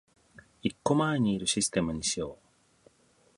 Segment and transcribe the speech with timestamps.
[0.63, 2.47] 一個前にいるシステムにしよう